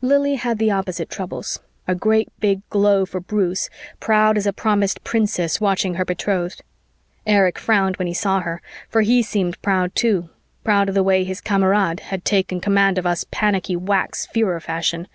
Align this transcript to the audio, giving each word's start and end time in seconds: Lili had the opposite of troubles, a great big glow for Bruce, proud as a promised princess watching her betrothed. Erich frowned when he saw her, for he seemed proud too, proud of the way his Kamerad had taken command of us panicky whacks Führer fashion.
Lili 0.00 0.36
had 0.36 0.58
the 0.58 0.70
opposite 0.70 1.08
of 1.08 1.08
troubles, 1.08 1.58
a 1.88 1.94
great 1.96 2.28
big 2.38 2.60
glow 2.70 3.04
for 3.04 3.18
Bruce, 3.18 3.68
proud 3.98 4.38
as 4.38 4.46
a 4.46 4.52
promised 4.52 5.02
princess 5.02 5.60
watching 5.60 5.94
her 5.94 6.04
betrothed. 6.04 6.62
Erich 7.26 7.58
frowned 7.58 7.96
when 7.96 8.06
he 8.06 8.14
saw 8.14 8.38
her, 8.38 8.62
for 8.88 9.00
he 9.00 9.24
seemed 9.24 9.60
proud 9.60 9.96
too, 9.96 10.30
proud 10.62 10.88
of 10.88 10.94
the 10.94 11.02
way 11.02 11.24
his 11.24 11.40
Kamerad 11.40 11.98
had 11.98 12.24
taken 12.24 12.60
command 12.60 12.96
of 12.96 13.06
us 13.06 13.26
panicky 13.32 13.74
whacks 13.74 14.28
Führer 14.32 14.62
fashion. 14.62 15.08